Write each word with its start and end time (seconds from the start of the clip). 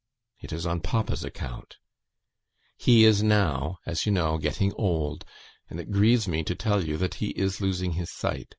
It 0.39 0.51
is 0.51 0.65
on 0.65 0.81
papa's 0.81 1.23
account; 1.23 1.77
he 2.75 3.05
is 3.05 3.21
now, 3.21 3.77
as 3.85 4.07
you 4.07 4.11
know, 4.11 4.39
getting 4.39 4.73
old, 4.73 5.25
and 5.69 5.79
it 5.79 5.91
grieves 5.91 6.27
me 6.27 6.41
to 6.43 6.55
tell 6.55 6.83
you 6.83 6.97
that 6.97 7.13
he 7.21 7.27
is 7.39 7.61
losing 7.61 7.91
his 7.91 8.09
sight. 8.11 8.49